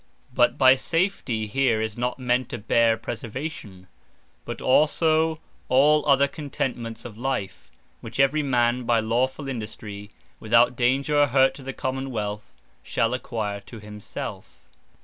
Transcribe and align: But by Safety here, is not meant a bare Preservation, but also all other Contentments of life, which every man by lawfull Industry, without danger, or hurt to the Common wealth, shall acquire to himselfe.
But 0.33 0.57
by 0.57 0.73
Safety 0.73 1.45
here, 1.45 1.79
is 1.79 1.95
not 1.95 2.17
meant 2.17 2.51
a 2.53 2.57
bare 2.57 2.97
Preservation, 2.97 3.85
but 4.45 4.59
also 4.59 5.39
all 5.69 6.03
other 6.07 6.27
Contentments 6.27 7.05
of 7.05 7.19
life, 7.19 7.69
which 7.99 8.19
every 8.19 8.41
man 8.41 8.85
by 8.85 8.99
lawfull 8.99 9.47
Industry, 9.47 10.09
without 10.39 10.75
danger, 10.75 11.21
or 11.21 11.27
hurt 11.27 11.53
to 11.53 11.61
the 11.61 11.71
Common 11.71 12.09
wealth, 12.09 12.55
shall 12.81 13.13
acquire 13.13 13.59
to 13.59 13.77
himselfe. 13.79 14.61